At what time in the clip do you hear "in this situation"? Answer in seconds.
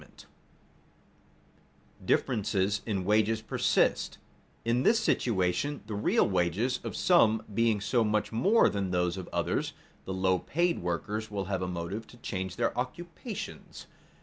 4.65-5.83